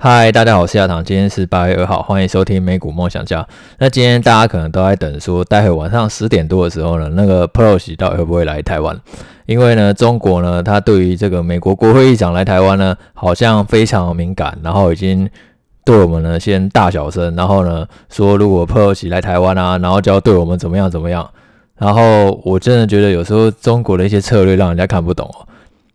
[0.00, 3.44] 嗨，大家好，我是亚堂，今天是八月二号，欢迎收听美股梦想家。
[3.78, 8.96] 那今天大家可能都在等说，待会晚上十点多的时候呢，那个 Pelosi 到底会不会来台湾？
[9.46, 15.28] 因为呢，中国呢，他对于这个美国国会议长来台湾呢，好像非常敏感，然后已经
[15.84, 21.28] 对我们呢先大小声，然后呢说，如果 Pelosi 来台湾啊，然后就要对我们怎么样怎么样。
[21.76, 25.42] 然后我真的觉得有时候中国的一些策略让人家看不懂哦，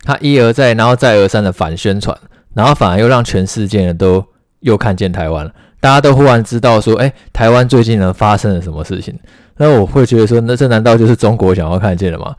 [0.04, 2.18] 他一而再，然后再而三的反宣传。
[2.54, 4.24] 然后反而又让全世界呢都
[4.60, 9.18] 又看见台湾了，大家都忽然知道说，哎，台湾最近呢发生了什么事情？
[9.58, 12.36] 那我会觉得说，那这难道就是中国想要看见的吗？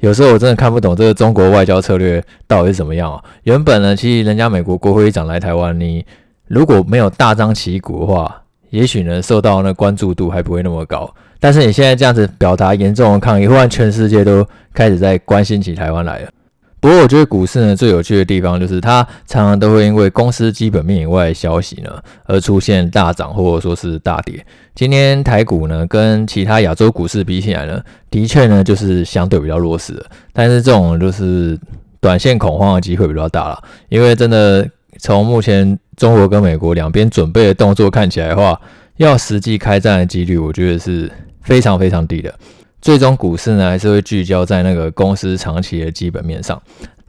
[0.00, 3.22] 有时候我真的看不懂这个中国外交策略到底是怎么样啊。
[3.42, 6.04] 原本呢，其实人家美国国会议长来台湾，你
[6.46, 11.12] 如果没有大张旗鼓的话，也许呢受到那关注度还不会那么高。
[11.38, 16.30] 但是你现在这样子表达严重的抗议，忽然全世界都开始在关心起台湾来了。
[16.80, 21.90] 不过，我觉得股市呢最有趣的地方就是它常常都会因为公司基本面以外的消息呢
[22.24, 24.44] 而出现大涨或者说是大跌。
[24.74, 30.06] 今天台股呢跟其他亚洲股市比起来呢，的确呢就是相对比较弱势的。
[30.32, 31.58] 但是这种就是
[32.00, 34.66] 短线恐慌的机会比较大了，因为真的
[34.98, 38.58] 从目前中国跟美国两边准备的动作看起来的话，
[38.96, 42.34] 要实际开战的几率，我觉得是非常非常低的。
[42.80, 46.60] 最终股市呢还是会聚焦在那个公司长期的基本面上。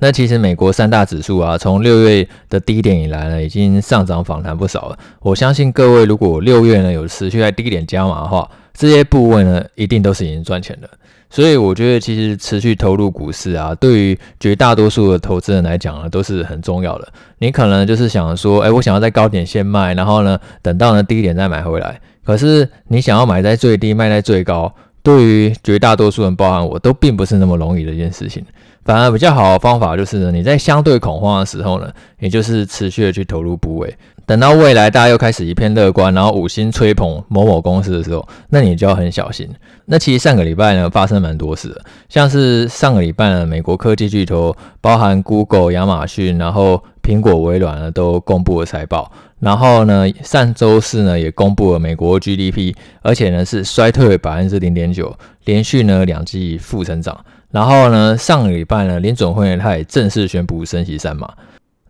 [0.03, 4.97] 那其实美国三大指数啊，从六月的低点以来呢，已经上涨反弹不少了。
[5.19, 10.89] 我相信各位如果六月呢有持续在低点加码的话，这些部位呢一定都是已经赚钱的。
[11.30, 17.08] 所以我觉得其实持续投入股市啊，对于绝大多数的投资人来讲呢，都是很重要的。
[17.38, 22.02] 你可能就是想说，哎，我想要在高点先卖，然后呢等到呢低点再买回来。
[22.25, 24.73] 可是你想要买在最低，卖在最高。
[25.03, 28.45] 对于绝大多数人，包含我都并不是那么容易的一件事情。
[28.83, 33.95] 反而比较好的方法就是呢，你在相对恐慌的时候呢，也就是持续的去投入部位。
[34.32, 39.46] 等到未来大家又开始一片乐观，然后五星吹捧某某公司的时候，那你就要很小心。
[39.84, 49.12] 那其实上个礼拜呢，发生蛮多事的，像是上个礼拜，美国科技巨头，包含 Google、亚马逊，然后苹果、微软呢，都公布了财报。
[49.41, 57.20] 然后呢，上周四呢也公布了美国 GDP，而且呢是衰退百分之零点九，连续呢两季负增长。
[57.52, 61.30] 然后呢，上个礼拜呢，联准会呢它也正式宣布升息三码。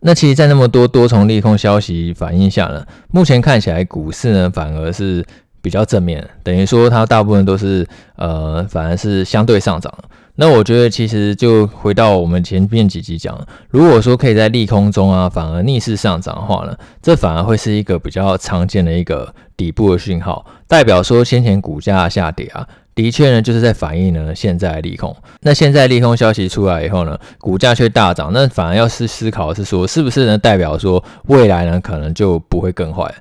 [0.04, 5.24] 那其实，在那么多多重利空消息反映下呢，目前看起来股市呢反而是
[5.60, 7.86] 比较正面，等于说它大部分都是
[8.16, 9.92] 呃，反而是相对上涨。
[10.36, 13.38] 那我觉得其实就回到我们前面几集讲，
[13.68, 25.14] 如果说可以在利空中啊，反而逆势上涨的话呢，这反而会是一个比较常见的一个底部的讯号，代表说先前股价下跌啊，的确呢就是在反映呢现在利空。
[25.42, 33.14] 那现在利空消息出来以后呢，股价却大涨，那反而要是思考的是说，是不是呢代表说未来呢可能就不会更坏？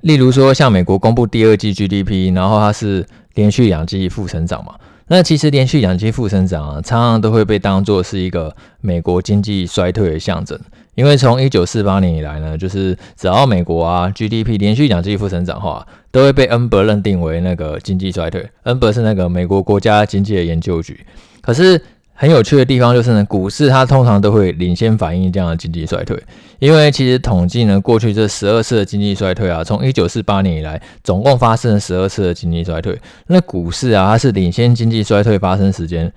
[0.00, 4.74] 例如说像美国公布第二季 GDP，然后它是连续两季负成长嘛。
[5.12, 10.56] 那其实连续两期负增长啊，常常都会被当作是一个美国经济衰退的象征。
[10.94, 18.48] 因为从一九四八年以来呢，就是只要美国啊 GDP 连续两季负增长的话，都会被 number 认定为那个经济衰退。
[18.64, 21.04] number 是那个美国国家经济的研究局，
[21.40, 21.82] 可是。
[22.20, 26.22] 很有趣的地方就是呢，股市它通常都会领先反映这样的经济衰退，
[26.58, 33.00] 因为其实统计呢，过去这十二次的经济衰退啊，从一九四八年以来，总共发生了十二次的经济衰退。
[33.28, 36.12] 那股市啊，它是领先经济衰退发生时间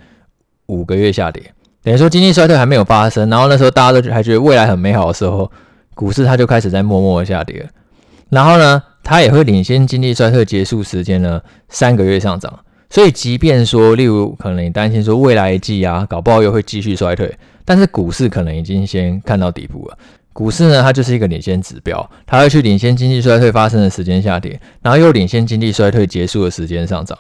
[0.66, 1.42] 五个月下跌，
[1.82, 5.50] 等于说经济衰退还没有发生，然后那时候大家都还觉得未来很美好的时候，
[5.96, 7.66] 股市它就开始在默默的下跌，
[8.28, 12.60] 然后呢，它也会领先经济衰退结束时间呢三个月上涨。
[12.94, 19.98] 所以，即便说，例如可能你担心说未来一季啊，搞不好又会继续衰退，但是股市可能已经先看到底部了。
[20.32, 27.18] 股市呢，它就是一个领先指标，它会去领先经济衰退发生的时间下跌，然后又领先经济衰退结束的时间上涨。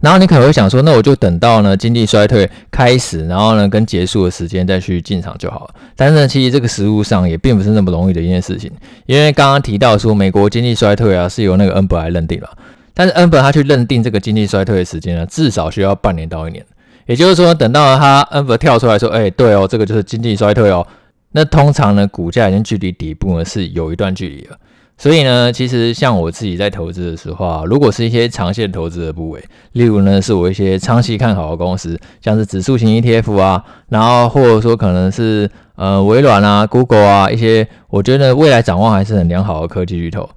[0.00, 5.74] 然后你可能会想说，那我就等到呢经济衰退开始，然后呢跟结束的时间再去进场就好了。
[5.96, 8.70] 但是呢，其实这个实务上也并不是那么容易的一件事情，
[9.06, 12.50] 因为刚刚提到说美国经济衰退啊是由那个恩伯来认定了。
[12.98, 16.66] 但是 Bloomberg 他去认定这个经济衰退的时间呢，至少需要半年到一年。
[17.06, 20.84] 也就是说，等到他 Bloomberg 跳出来说：“哎，对哦，这个就是经济衰退哦。”
[21.30, 24.56] 那通常呢，股价已经距离底部呢是有一段距离了。
[24.96, 29.40] 所以呢，其实像我自己在投资的时候啊，如果是一些长线投资的部位，
[29.74, 40.28] 例如呢，是我一些长期看好的公司，像是指数型 ETF 啊，然后或者说可能是呃微软啊、Google 啊一些，我觉得未来展望还是很良好的科技巨头。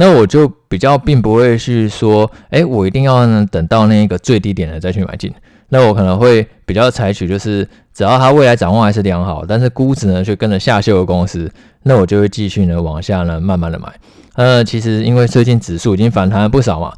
[0.00, 5.30] 那我就比较并不会去说，哎，我一定要呢等到那个最低点了再去买进。
[5.68, 11.52] 那我可能会比较采取就是，只要它未来展望还是良好，但是估值呢却跟着下修的公司，
[11.82, 13.92] 那我就会继续呢往下呢慢慢的买。
[14.36, 16.94] 呃，其实因为最近指数已经反弹了不少嘛，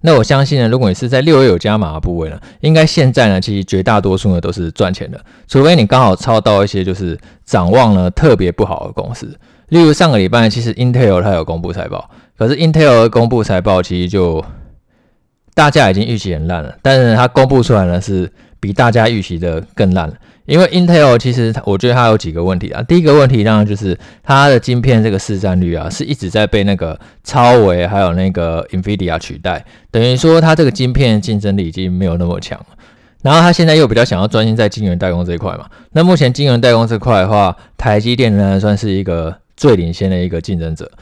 [0.00, 9.26] 那我相信呢，如果你是在六月有加码的部位呢，应该现在呢其实绝大多数呢都是赚钱的，除非你刚好抄到一些就是展望呢特别不好的公司，
[9.68, 14.44] 例如上个礼拜其实 Intel 它有公布财报，可是 Intel 公布财报其实就。
[15.54, 18.30] 大家已经预期很烂了，但是它公布出来呢是
[18.60, 20.14] 比大家预期的更烂了。
[20.44, 22.82] 因为 Intel 其实我觉得它有几个问题啊。
[22.82, 32.66] 第一个问题当然就是它的晶片这个市占率啊是一直在被那个超维还有那个 Nvidia 取代，等于说它这个晶片竞争力已经没有那么强了。
[33.22, 35.64] 然后它现在又比较想要专心在晶圆代工这一块嘛。
[35.92, 40.92] 那目前晶圆代工这块的话，台积电仍然算是一个最领先的一个竞争者。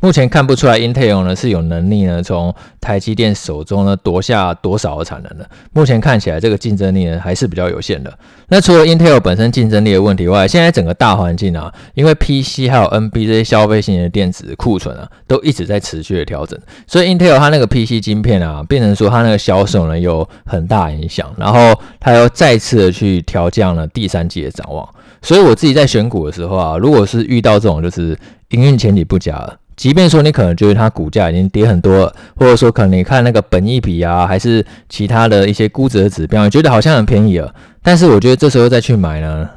[0.00, 5.48] 目前看不出来，Intel 呢是有能力呢从台积电手中呢夺下多少的产能的。
[5.72, 8.12] 目前看起来，这个竞争力呢还是比较有限的。
[8.48, 24.88] 那除了 Intel 本身竞争力的问题外，现在整个大环境啊，因为 PC 还有 NB 这些消费性的电子库存啊，都一直在持续的调整，所以 Intel 它那个 PC 晶片啊，变成说它那个销售呢有很大影响，然后它又再次的去调降了第三季的展望。
[25.22, 28.18] 所以我自己在选股的时候啊，如果是遇到这种就是
[28.48, 29.59] 营运前景不佳了。
[29.80, 37.50] 即便说你可能觉得它股价已经跌很多了，或者说可能你看那个本益比啊，还是其他的一些估值的指标，你觉得好像很便宜了，
[37.82, 39.48] 但是我觉得这时候再去买呢，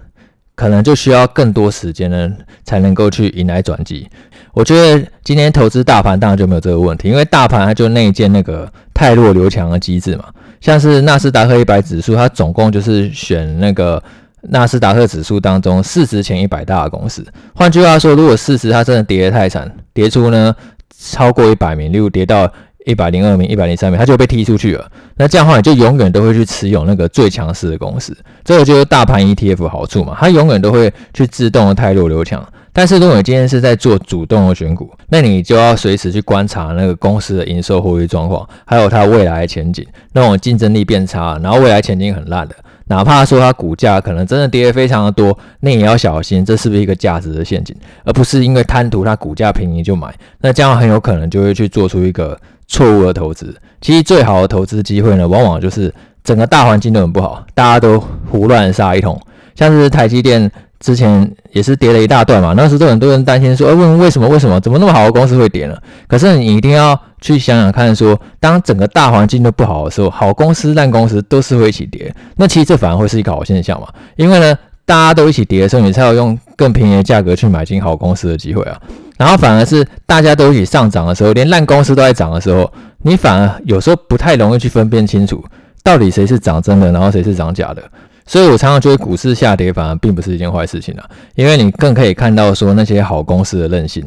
[0.56, 2.32] 可能就需要更多时间呢，
[2.64, 4.08] 才能够去迎来转机。
[4.54, 10.24] 我觉得今天投资大盘当然就没有这个问题，因为大盘它就内建那个汰弱留强的机制嘛，
[10.62, 14.02] 像是纳斯达克一百指数，它总共就是选那个。
[14.50, 20.56] 纳斯达克指数当中市值前一百大的公司，换句话说，如果市值它真的跌得太惨，跌出呢
[20.98, 22.52] 超过一百名，例如跌到
[22.86, 24.90] 一百零二名、一百零三名，它就被踢出去了。
[25.16, 32.46] 那这样的话，你就永远都会去持有那个最强势的公司，这个就是大盘 ETF 好处嘛，它永远都会去自动的汰弱留强。
[32.76, 39.86] 但是如果你今天是在做主动的选股，那你就要随时去观察那个公司的营收获利状况，还有它未来的前景。
[40.14, 42.56] 那种竞争力变差，然后未来前景很烂的。
[42.86, 53.56] 哪怕说它股价可能真的跌非常的多，那也要小心，这是不是一个价值的陷阱，而不是因为贪图它股价便宜就买，那这样很有可能就会去做出一个错误的投资。
[53.82, 55.94] 其实最好的投资机会呢，往往就是
[56.24, 58.00] 整个大环境都很不好，大家都
[58.30, 59.20] 胡乱杀一通，
[59.56, 60.52] 像是台积电。
[60.84, 64.28] 之前也是跌了一大段嘛，那时候很多人担心说，哎，问为什么？
[64.28, 64.60] 为什么？
[64.60, 65.78] 怎么那么好的公司会跌呢？
[66.10, 72.14] 可是你一定要去想想看，说当整个大环境都不好的时候，好公司、烂公司都是会一起跌。
[72.36, 73.88] 那其实这反而会是一个好现象嘛，
[74.18, 78.78] 因为呢，大家都一起跌的时候，你才有用更便宜的价格去买进好公司的机会啊。
[79.18, 82.70] 然后反而是大家都一起上涨的时候，连烂公司都在涨的时候，
[83.04, 85.42] 你反而有时候不太容易去分辨清楚，
[85.82, 87.82] 到底谁是涨真的，然后谁是涨假的。
[88.26, 94.04] 所以，我常常觉得股市下跌反而并不是一件坏事情啊，因为你更可以看到说那些好公司的韧性。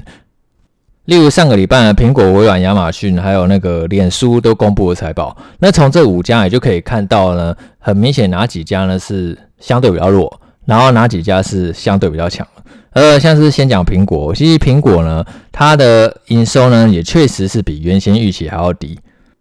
[1.05, 12.45] 例如上个礼拜，苹果、微软、亚马逊还有那个脸书都公布了财报，那从这五家也就可以看到呢，很明显哪几家呢是相对比较弱，然后哪几家是相对比较强。
[12.91, 18.99] 呃，像是先讲苹果，其实苹果呢，它的营收呢也确实是比原先预期还要低。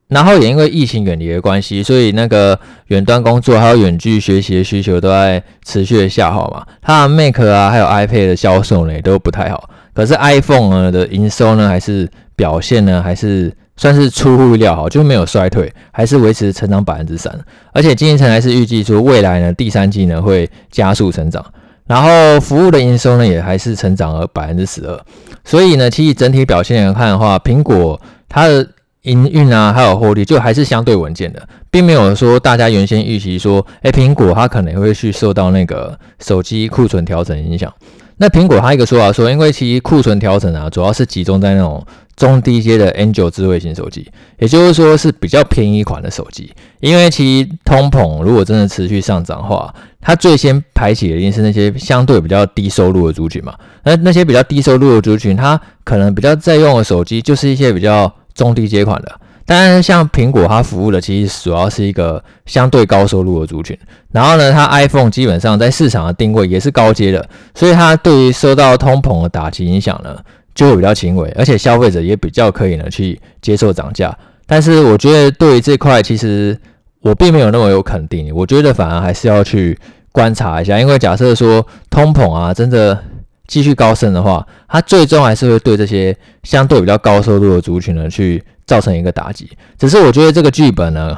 [0.07, 6.65] 然后也因为疫情远离的关系，所以那个远端工作还有远距学习的需求都在持续的下滑嘛。
[6.81, 9.69] 它的 Mac 啊，还有 iPad 的销售呢也都不太好。
[9.93, 17.33] 可是 iPhone 呢的营收呢还是表现呢还是算是出乎意料好，就没有衰退，还是维持成长百分之三。
[17.73, 21.43] 而且经济层还是预计说未来呢第三季呢会加速成长，
[21.87, 24.99] 然后服务的营收呢也还是成长了百分之十二。
[25.43, 28.67] 所以呢，其实整体表现来看的话，苹果它的
[29.05, 37.71] 营运啊，还有获利，就还是相对稳健的，并没有说大家原先预期说，诶，苹果它可能会去受到那个手机库存调整影响。
[38.17, 41.85] 那苹果它一个说法说，因为其实库存调整啊，主要是集中在那种
[42.15, 44.09] 中低阶的 N 九智慧型手机，
[44.39, 46.49] 也就是说是比较便宜款的手机。
[46.79, 53.53] 因为其实通膨如果真的持续上涨的话，它最先排挤的一定是那些相对比较低收入的族群嘛。
[53.83, 58.11] 那那些比较低收入的族群，它可能比较在用的手机就是一些比较。
[58.35, 59.11] 中低阶款的，
[59.45, 63.75] 当然像苹果，它服务的其实主要是一个相对高收入的族群。
[64.11, 70.17] 然后呢，它 iPhone 基本上在市场的定位也是高阶的，所以它对于受到通膨的打击影响呢，
[70.53, 74.15] 就会比较轻微，而且消费者也比较可以呢去接受涨价。
[74.45, 76.55] 但是我觉得对于这块，其实
[77.01, 79.79] 我并没有那么有肯定，我觉得反而还是要去
[80.11, 83.01] 观察一下，因为假设说通膨啊，真的。
[83.47, 89.49] 继续高升的话，它最终还是会对这些相对比较高收入的族群呢，去造成一个打击。
[89.77, 91.17] 只是我觉得这个剧本呢，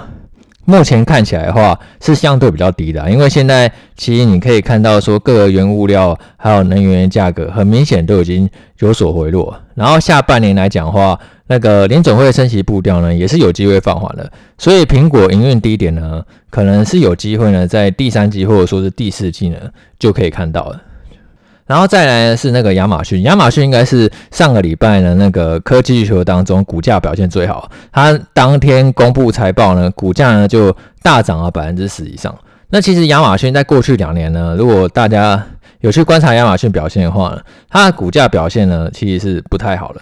[0.65, 11.17] 目前看起来的话是相对比较低的，因为现在其实你可以看到说各个原物料还有能源价格很明显都已经有所回落，然后下半年来讲的话，
[11.48, 19.57] 那个联准会升息步调呢也是有机会放缓的，所以苹果营运低点呢可能是有机会呢在第三季或者说是第四季呢
[19.98, 20.81] 就可以看到了。
[21.67, 32.33] 然后再来呢是那个亚马逊，亚马逊应该是上个礼拜呢那个科技巨头当中股价表现最好，它当天公布财报呢，股价呢就大涨了百分之十以上。
[32.69, 35.45] 那其实亚马逊在过去两年呢，如果大家
[35.81, 40.01] 有去观察亚马逊表现的话呢，它的股价表现呢其实是不太好的。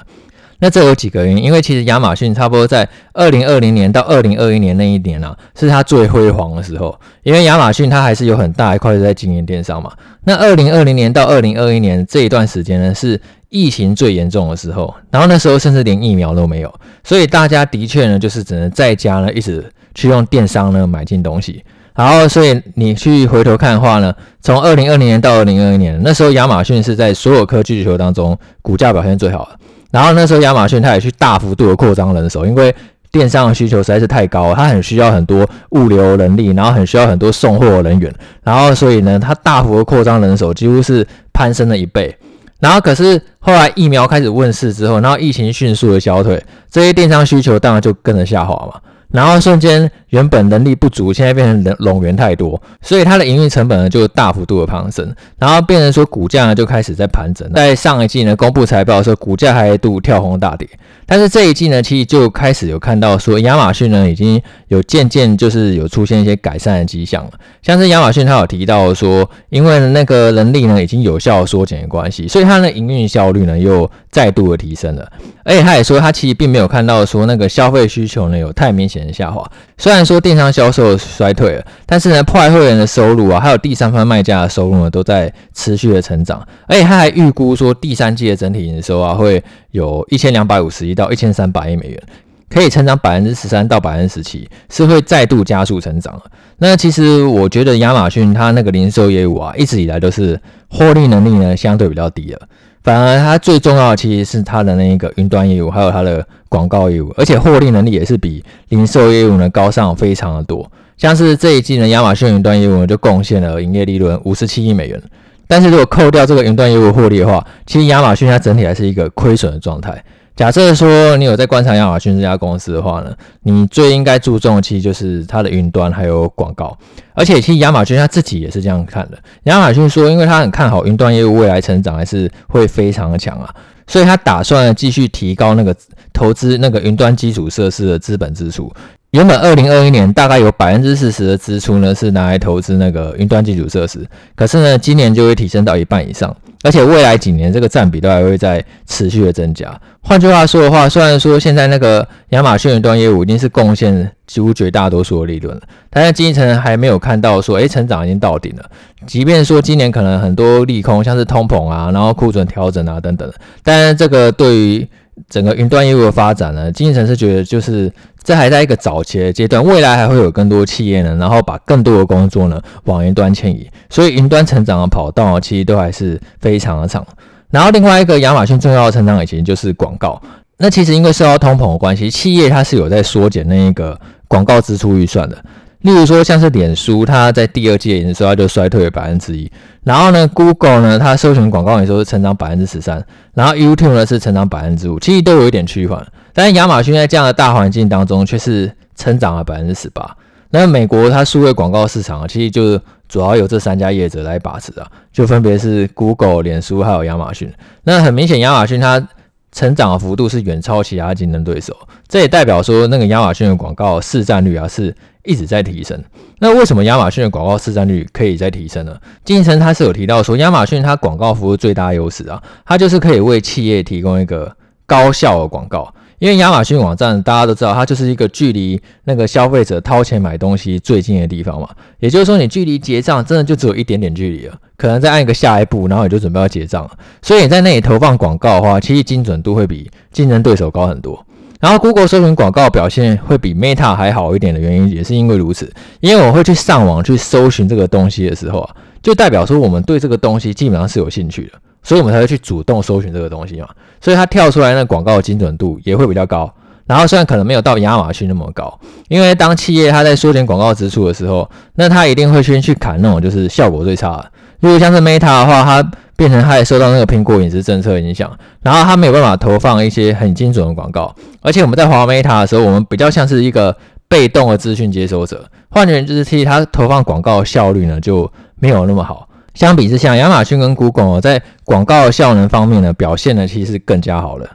[0.59, 6.97] 那这有几个原因，因为其实亚马逊差不多在二零二零年到二零二一年那一年啊，是它最辉煌的时候。
[7.24, 9.91] 因为亚马逊它还是有很大一块是在经营电商嘛。
[10.24, 13.19] 那二零二零年到二零二一年这一段时间呢，是
[13.50, 21.63] 疫情最严重的时候，然后那时候甚至连疫苗都没有，所以大家的确呢，就是只能在家呢一直去用电商呢买进东西。
[21.93, 29.59] 然后，所以你去回头看的话呢，从二零二零年到二零二一年，那时候亚马逊是在所有科技巨头当中股价表现最好的。
[29.92, 32.74] 然后那时候亚马逊它也去大幅度的扩张人手，因为
[33.12, 38.13] 电商的需求实在是太高，它很需要很多物流能力，然后很需要很多送货人员，
[38.44, 42.15] 然后所以呢，它大幅的扩张人手，几乎是攀升了一倍。
[42.60, 48.80] 然后可是后来疫苗开始问世之后，然后疫情迅速的消退，这些电商需求当然就跟着下滑嘛。
[49.10, 57.51] 然后瞬间，原本能力不足，现在变成人冗员太多，所以它的营运成本呢就大幅度的攀升，然后变成说股价呢就开始在盘整。
[57.53, 60.67] 在上一季呢公布财报的时候，股价还一度跳空大跌，
[61.05, 67.31] 但是这一季呢其实就开始有看到说亚马逊呢已经有渐渐就是有出现一些改善的迹象了。
[67.62, 75.12] 像是亚马逊它有提到说，因为那个人力呢已经有效缩减的关系，所以它的营运效率呢又再度的提升了。
[75.43, 79.47] 而且他也说，他其实并没有看到说那个消费需求呢有太明显的下滑。
[79.77, 86.46] 虽然然说电商销售衰退了，但是呢破坏会员的收入啊，还有第三方卖家的收入呢，都在持续的成长。
[86.68, 92.04] 而且他还预估说，第三季的整体营收啊，会有一千两百五十亿到一千三百亿美元，
[92.50, 96.22] 可以成长百分之十三到百分之十七，是会再度加速成长。
[96.58, 102.42] 那其实我觉得亚马逊它那个零售业务啊，一直以来都是获利能力呢相对比较低的。
[102.86, 110.72] 反而它最重要的其实是它的那一个云端业务，还有它的广告业务，而且获利能力也是比零售业务呢高上非常的多。
[110.96, 115.01] 像是这一季呢，亚马逊云端业务呢就贡献了营业利润五十七亿美元。
[115.48, 120.04] 但是如果扣掉这个云端业务获利的话，其实亚马逊它整体还是一个亏损的状态。
[120.36, 126.77] 假设说你有在观察亚马逊这家公司的话呢，你最应该注重的其实就是它的云端还有广告，
[127.13, 129.18] 而且其实亚马逊他自己也是这样看的。
[129.44, 133.50] 亚马逊说，因为他很看好云端业务未来成长还是会非常的强啊，
[133.88, 135.74] 所以他打算继续提高那个
[136.12, 138.70] 投资那个云端基础设施的资本支出。
[139.12, 146.36] 原本二零二一年大概有百分之四十的支出呢是拿来投资那个云端基础设施，可是呢今年就会提升到一半以上。
[146.65, 149.79] 而且未来几年这个占比都还会在持续的增加。
[150.01, 158.65] 换句话说的话，虽然说现在那个亚马逊云端业务已经是贡献几乎绝大多数的利润了，但是经济层还没有看到说，哎，成长已经到顶了。
[159.05, 163.31] 即便说今年可能很多利空，像是通膨啊，然后库存调整啊等等，
[163.63, 164.88] 但是这个对于
[165.29, 167.91] 整个云端业务的发展呢，经济层是觉得就是。
[168.25, 177.05] 这还在一个早期的阶段，未来还会有更多企业呢，然后把更多的工作呢往云端迁移，所以云端成长的跑道其实都还是非常的长。
[177.51, 180.19] 然后另外一个亚马逊重要的成长引擎就是广告。
[180.57, 183.95] 那其实因为受到通膨的关系，企业它是有在缩减那一个
[184.27, 185.38] 广告支出预算的。
[185.86, 189.48] 例如说，像是脸书，它在第二季的营收它就衰退了百分之一。
[189.84, 196.04] 然后呢，Google 呢，它搜寻广告营收是成长百分之十三，然后 YouTube 呢是成长百分之五，其实都有一点趋缓。
[196.34, 200.18] 但是亚马逊在这样的大环境当中却是成长了百分之十八。
[200.50, 207.54] 那美国它数位广告市场啊，其实就主要由这三家业者来把持啊，就分别是 Google、脸书还有亚马逊。
[207.84, 209.08] 那很明显，亚马逊它
[209.51, 211.77] 成长的幅度是远超其他竞争对手，
[212.08, 216.01] 这也代表说那个亚马逊的广告市占率啊是一直在提升。
[216.39, 218.96] 那为什么亚马逊的广告市占率可以再提升呢？
[219.24, 224.55] 经济层他是有提到说，亚马逊它广告服务最大优势啊，它就是可以为企业提供一个
[224.86, 225.94] 高效的广告。
[226.17, 231.67] 因为亚马逊网站大家都知道，它就是一个距离那个消费者掏钱买东西最近的地方嘛。
[232.00, 236.91] 也就是说，你距离结账真的就只有一点点距离了，可能再按一个下一步，然后你就准备要结账了。
[237.22, 241.25] 所以你在那里投放广告的话，其实精准度会比竞争对手高很多。
[241.65, 245.74] 然后 Google 搜寻广告表现会比 Meta 还好一点的原因，也是因为如此。
[246.00, 251.53] 因为我会去上网去搜寻这个东西的时候啊，就代表说我们对这个东西基本上是有兴趣的。
[251.81, 253.67] 所以我们才会去主动搜寻这个东西嘛，
[254.00, 256.53] 所以它跳出来那广告的精准度也会比较高。
[256.86, 264.31] 然后虽然可能没有到亚马逊那么高，因为当企业它在缩减广告支出的时候，那它一定会先去砍那种就是效果最差的。
[264.60, 268.31] 如果像是 Meta 的话，它变成他也受到那个苹果隐私政策影响，
[268.62, 271.13] 然后他没有办法投放一些很精准的广告。
[271.41, 273.75] 而且我们在华为 Meta 的时候，我们比较像是一个
[274.07, 279.27] 被动的资讯接收者，换言之，其实它投放广告效率呢就没有那么好。
[279.53, 284.50] 相比之下，亚马逊跟 Google 在广告效能方面呢表现呢其实更加好了。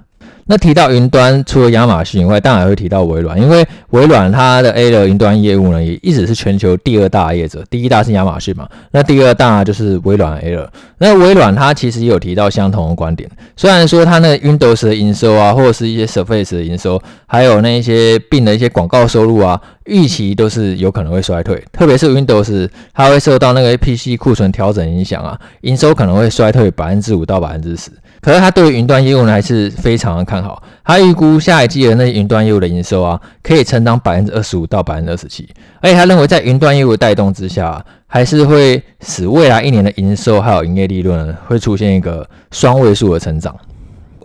[0.51, 10.69] 那提到云端，除了亚马逊以外，当然会提到微软，因为微软它的 A 的云端业务呢，也一直是全球第二大业者，第一大是亚马逊嘛，那第二大就是微软 A。
[10.99, 27.93] 那微软它其实也有提到相同的观点，虽然说它那 Windows 的营收啊，或者是一些 Surface 的营收，还有那一些并的一些广告收入啊，预期都是有可能会衰退，特别是 Windows，它会受到那个 PC 库存调整影响啊，营收可能会衰退百分之五到百分之十。
[28.21, 35.49] 可是他对于云端业务呢还是非常的看好，他预估下一季的那云端业务的营收啊，可以成长百分之二十五到百分之二十七，
[35.81, 43.57] 而且他认为在云端业务的带动之下，还是会使未来一年的营收还有营业利润会出现一个双位数的成长。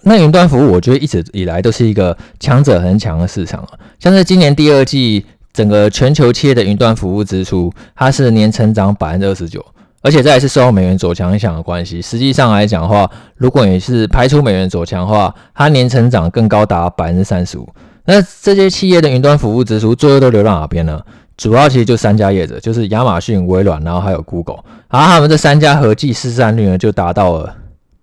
[0.03, 9.65] 那云端服务我觉得一直以来都是一个强者恒强的市场啊，像是今年第二季整个全球企业的云端服务支出，它是年成长百分之二十九。
[10.05, 11.99] 而且这也是受美元走强影响的关系。
[11.99, 17.67] 实际上来讲的话，如果你是排除美元走强的话，它年成长更高达百分之三十五。
[18.05, 21.01] 那这些企业的云端服务支出最后都流到哪边呢？
[21.35, 24.59] 主要其实就三家业者，就是亚马逊、微软，然后还有 Google。
[24.91, 27.55] 然后他们这三家合计市占率呢，就达到了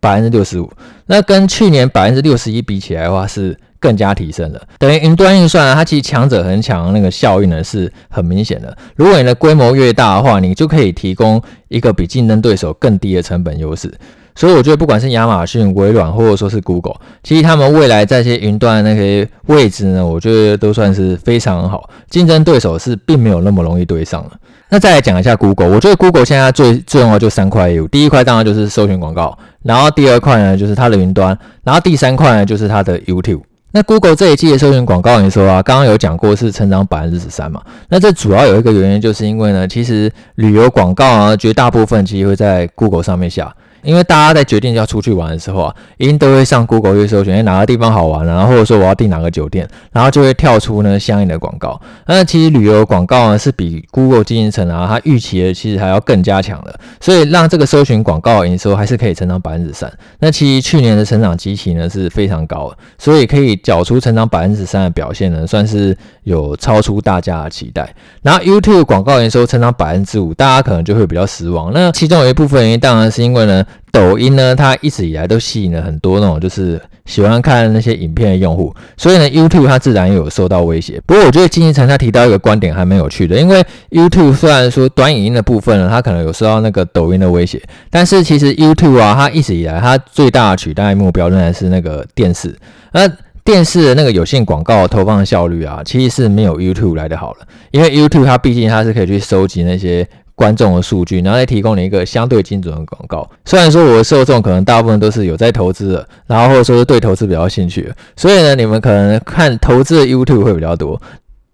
[0.02, 0.71] 百分之六十五。
[1.06, 3.56] 那跟去年百分之六十一比起来的话，是。
[3.82, 8.78] 更加提升了，等于云端运算啊，它其实强者恒强那个效应呢是很明显的。
[8.94, 13.92] 如果你的规模越大的话，你就可以提供一个比竞争对手更低的成本优势。
[14.37, 16.94] 所以我觉得，不管是亚马逊、微软，或者说是 Google，
[17.25, 21.90] 其实他们未来在这些云端的那些位置呢，我觉得都算是非常好。
[22.09, 24.30] 竞争对手是并没有那么容易对上了。
[24.68, 33.42] 那再来讲一下 Google，我觉得 Google 现在最最重要就三块业务，第一块当然就是搜寻广告，然后第二块呢就是它的云端，然后第三块呢就是它的 YouTube。
[33.75, 37.62] 那 Google 这一季的搜寻广告营收啊，刚刚有讲过是成长百分之十三嘛？
[37.88, 43.55] 那这主要有一个原因，就是因为呢，其实旅游广告啊，绝大部分其实会在 Google 上面下。
[43.83, 51.81] 因为大家在决定要出去玩的时候啊，一定都会上 Google 去搜寻，哪个地方好玩啊，或者说我要订哪个酒店，然后就会跳出呢相应的广告。
[52.07, 59.92] 那其实旅游广告呢是比 Google 经营层啊，它预期的其实还要更加强的，所以让这个搜寻广告营收还是可以成长百分之三。
[60.21, 67.92] 那其实去年的成长基期呢是非常高的，所以可以缴出成长百分之三的表现呢，算是有超出大家的期待。
[68.23, 71.73] 然后 YouTube 广告营收成长百分之五，大家可能就会比较失望。
[71.73, 73.64] 那其中有一部分原因当然是因为呢。
[73.90, 80.98] 抖音呢，它一直以来都吸引了很多那种就是喜欢看那些影片的用户，所以呢，YouTube 它自然也有受到威胁。
[81.04, 92.56] 不过，我觉得经济层他提到一个观点还蛮有趣的，因为 YouTube 虽然说短影音的部分呢，它可能有受到那个抖音的威胁，但是其实 YouTube 啊，它一直以来它最大的取代目标仍然是那个电视。
[92.92, 93.06] 那
[93.44, 97.38] 电视的那个有线广告投放效率啊，其实是没有 YouTube 来的好了，
[97.72, 100.08] 因为 YouTube 它毕竟它是可以去收集那些。
[100.35, 103.29] 观众的数据，然后再提供你一个相对精准的广告。
[103.45, 111.01] 虽然说我的受众可能大部分都是有在投资的，然后或者说是对投资比较兴趣，所以呢，你们可能看投资的 YouTube 会比较多。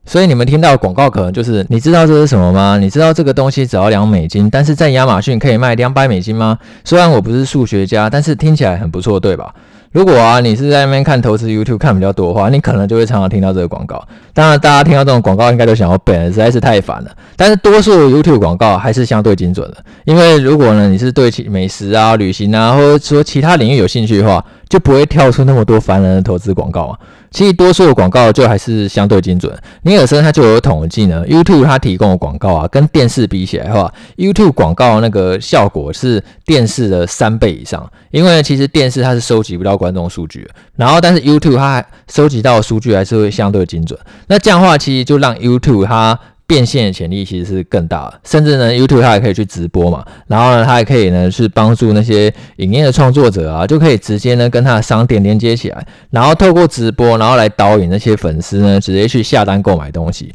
[0.07, 2.79] 所以你们听到广告可能就是，你知道这是什么吗？
[2.81, 6.59] 你知道这个东西只要两美金，但是在亚马逊可以卖两百美金吗？
[6.83, 9.55] 虽然我不是数学家，但是听起来很不错，对吧？
[9.91, 14.07] 如果啊，你是在那边看投资 YouTube 看比较多的话，你可能就会常常听到这个广告。
[14.35, 17.11] 当然，大家听到这种广告应该都想要背，实在是太烦了。
[17.37, 26.99] 但是多数 YouTube 广告还是相对精准的，因为如果呢你是对其美食啊、旅行啊，或者说其他领域有兴趣的话，就不会跳出那么多烦人的投资广告啊。
[27.31, 29.55] 其实多数的广告就还是相对精准。
[29.83, 37.91] 尼尔森他就有统计呢，YouTube 它提供的广告啊，跟电视比起来的话，YouTube 广告那个效果是电视的三倍以上。
[38.11, 43.99] 因为其实电视它是收集不到观众数据，然后但是 YouTube 它收集到的数据还是会相对精准。
[44.29, 46.19] 那这样的话，其实就让 YouTube 它。
[46.49, 60.33] 变现的潜力其实是更大的，甚至呢，YouTube 它还可以去直播嘛，然后呢，它还可以呢，是帮助那些影音的创作者啊，就可以直接呢跟他的商店连接起来，然后透过直播，然后来导引那些粉丝呢，直接去下单购买东西。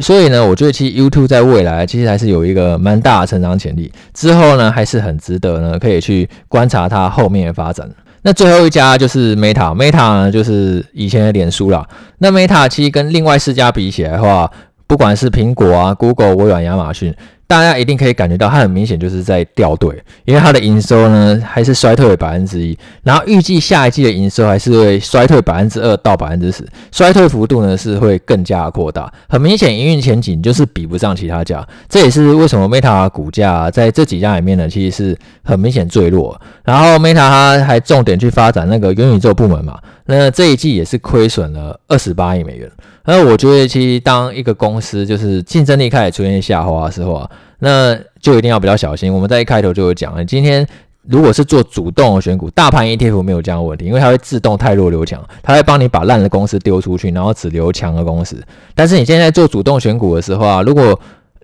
[0.00, 7.90] 所以呢，我觉得其实 YouTube 在未来其实还是有一个蛮大的成长潜力，之后呢还是很值得呢，可以去观察它后面的发展。
[8.22, 11.84] 那最后一家就是 Meta，Meta 呢就是以前的脸书啦。
[12.18, 14.50] 那 Meta 其实跟另外四家比起来的话，
[14.86, 17.14] 不管是苹果啊、Google、微软、亚马逊，
[17.48, 29.12] 大家一定可以感觉到，它很明显就是在掉队，因为它的营收呢还是衰退了百分之一，然后预计下一季的营收还是会衰退百分之二到百分之十，衰退幅度呢是会更加扩大。
[29.28, 36.40] 很明显，营运前景就是比不上其他家，这也是为什么 Meta 股价在这几家里面呢，其实是很明显坠落。
[36.64, 42.70] 然后 Meta 它还重点去发展那个元宇宙部门嘛，那这一季也是亏损了二十八亿美元。
[43.04, 49.12] 那我觉得，其实当一个公司就是竞争力开始出现下滑的时候啊，那就一定要比较小心。
[49.12, 50.66] 我们在一开头就有讲了，今天
[51.02, 58.42] 如果是做主动的选股，大盘 ETF 没有这样的问题，因为它会自动汰弱留强，它会帮你把烂的公司丢出去，然后只留强的公司。
[58.74, 60.98] 但是你现在做主动选股的时候啊，如果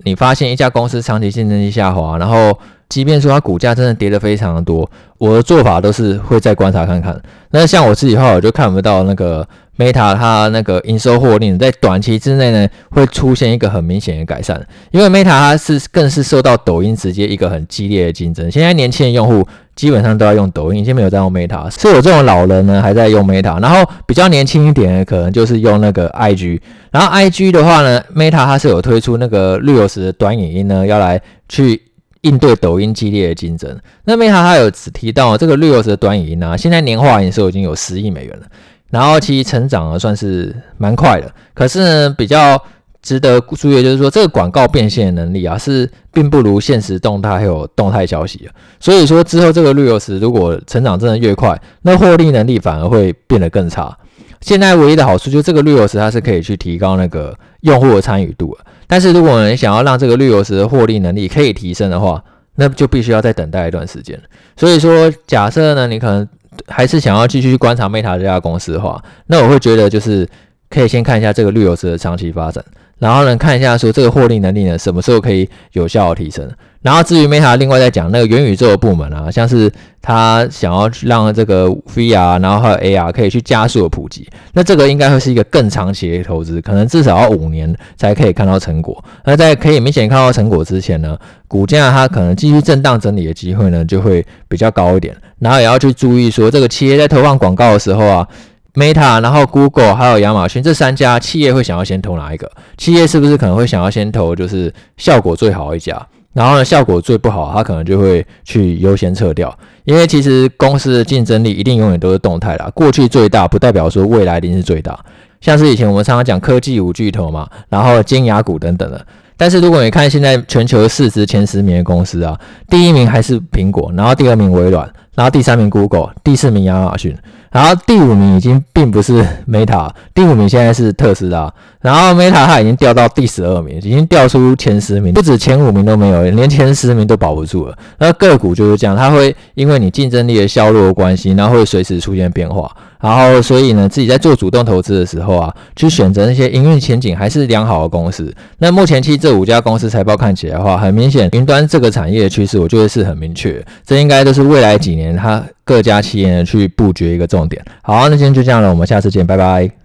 [0.04, 2.58] 你发现一家公司长期竞争力下滑，然后
[2.92, 7.18] 即便说它股价真的跌得非常的多，我的做法都是会再观察看看。
[7.50, 18.50] 那像我自己的话，我就看不到那个 Meta 它那个营收获利在短期之内呢会出现一个很明显的改善，因为 Meta 它是更是受到抖音直接一个很激烈的竞争。
[18.50, 19.42] 现在年轻的用户
[19.74, 31.80] 基本上都要用抖音，已经没有在用 Meta，是我这种老人呢还在用 Meta，然后比较年轻一点的可能就是用那个 IG，然后 IG 的话呢，Meta 它是有推出那个绿油石的短影音呢，要来去。
[32.22, 38.46] 应对抖音激烈的竞争，那 Meta 它有只提到这个绿油石的短影音啊，现在年化营收已经有十亿美元了，
[38.90, 41.32] 然后其实成长呢算是蛮快的。
[41.52, 42.60] 可是呢，比较
[43.02, 48.48] 值得注意的就是说，这个广告变现能力啊，是并不如现实动态还有动态消息。
[48.78, 53.98] 所以说之后这个绿油石如果成长真的越快，那获利能力反而会变得更差。
[54.40, 58.56] 现在唯一的好处就是这个绿油石它是可以去提高那个用户的参与度。
[58.92, 62.22] 但是如果你想要让这个绿油石的获利能力可以提升的话，
[62.56, 64.20] 那就必须要再等待一段时间。
[64.54, 66.28] 所以说，假设呢，你可能
[66.68, 70.28] 还是想要继续观察 Meta 这家公司的话，那我会觉得就是
[70.72, 72.64] 可以先看一下这个绿油值的长期发展。
[72.98, 76.48] 然后呢，看一下说这个获利能力呢，什么时候可以有效的提升？
[76.82, 89.02] 然后至于 Meta 另外再讲那个元宇宙的部门啊，像是他想要让这个 VR，然后还有 AR 可以去加速的普及，那这个应该会是一个更长期的投资，可能至少要五年才可以看到成果。
[89.24, 95.16] 那在可以明显看到成果之前呢，股价它可能继续震荡整理的机会呢就会比较高一点。
[95.40, 98.28] 然后也要去注意说，这个企业在投放广告的时候啊。
[98.74, 102.50] Meta，然后 Google 还有亚马逊这三家企业会想要先投哪一个？
[102.78, 106.06] 企业是不是可能会想要先投就是效果最好一家？
[106.32, 109.54] 然后呢，效果最不好，他可能就会去优先撤掉。
[109.84, 114.98] 因为其实公司的竞争力一定永远都是动态的，过去最大不代表说未来一定是最大。
[115.42, 119.06] 像是以前我们常常讲科技五巨头嘛，然后金牙股等等的。
[119.36, 122.38] 但是如果你看现在全球市值前十名的公司啊，
[122.70, 127.14] 第一名还是苹果，然后第二名微软，然后第三名 Google，第四名亚马逊。
[127.52, 131.52] 然后第五名已经并不是 Meta，第五名现在是特斯拉。
[131.80, 137.76] 然后 Meta 它已经掉到第十二名，已经掉出前十名，不止前五名都没有，连前十名都保不住了。
[137.98, 142.74] 那个股就是这样，它会因为你竞争力的削弱的关系，然后会随时出现变化。
[143.02, 148.32] 然后所以呢，自己在做主动投资的时候啊，去选择那些营运前景还是良好的公司。
[148.58, 153.60] 那目前其实这五家公司财报看起来的话，很明显云端这个产业的趋势，我觉得是很明确。
[153.84, 157.60] 这应该都是未来几年它各家企业呢去布局一个重点。
[157.82, 159.72] 好，那今天就这样了，我们下次见，拜拜。